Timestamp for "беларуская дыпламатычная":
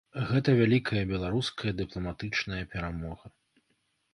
1.11-2.63